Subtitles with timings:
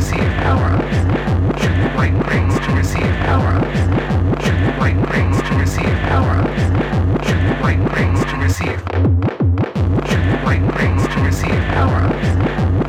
[0.00, 0.98] receive power-ups.
[1.60, 3.80] The white rings to receive power-ups.
[4.46, 6.62] The white rings to receive power-ups.
[7.28, 8.80] The white rings to receive.
[11.10, 12.28] To receive power-ups.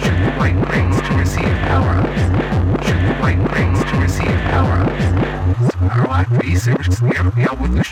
[0.05, 2.21] The white rings to receive power-ups.
[2.87, 5.05] The white rings to receive power-ups.
[5.73, 7.83] Сорвать весь мир с нервной.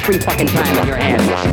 [0.00, 1.49] Free fucking time on your hands.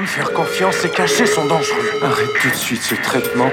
[0.00, 1.90] Faire confiance et cacher son dangereux.
[2.02, 3.50] Arrête tout de suite ce traitement.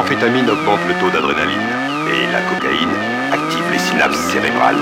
[0.00, 1.68] Amphétamines augmentent le taux d'adrénaline
[2.08, 2.96] et la cocaïne
[3.32, 4.80] active les synapses cérébrales.